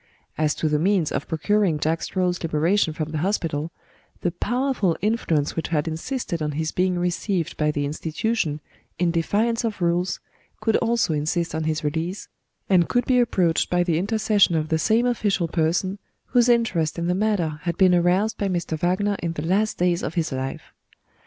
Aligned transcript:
As 0.35 0.55
to 0.55 0.67
the 0.67 0.79
means 0.79 1.11
of 1.11 1.27
procuring 1.27 1.77
Jack 1.77 2.01
Straw's 2.01 2.41
liberation 2.41 2.91
from 2.91 3.11
the 3.11 3.19
Hospital, 3.19 3.71
the 4.21 4.31
powerful 4.31 4.97
influence 4.99 5.55
which 5.55 5.67
had 5.67 5.87
insisted 5.87 6.41
on 6.41 6.53
his 6.53 6.71
being 6.71 6.97
received 6.97 7.55
by 7.55 7.69
the 7.69 7.85
Institution, 7.85 8.61
in 8.97 9.11
defiance 9.11 9.63
of 9.63 9.79
rules, 9.79 10.19
could 10.59 10.75
also 10.77 11.13
insist 11.13 11.53
on 11.53 11.65
his 11.65 11.83
release, 11.83 12.29
and 12.67 12.89
could 12.89 13.05
be 13.05 13.19
approached 13.19 13.69
by 13.69 13.83
the 13.83 13.99
intercession 13.99 14.55
of 14.55 14.69
the 14.69 14.79
same 14.79 15.05
official 15.05 15.47
person, 15.47 15.99
whose 16.25 16.49
interest 16.49 16.97
in 16.97 17.05
the 17.05 17.13
matter 17.13 17.59
had 17.61 17.77
been 17.77 17.93
aroused 17.93 18.39
by 18.39 18.47
Mr. 18.47 18.75
Wagner 18.79 19.17
in 19.21 19.33
the 19.33 19.45
last 19.45 19.77
days 19.77 20.01
of 20.01 20.15
his 20.15 20.31
life. 20.31 20.73